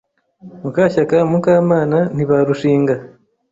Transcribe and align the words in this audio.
Mukashyakana 0.61 1.23
Mukamana 1.31 1.99
ntibarushinga. 2.15 2.95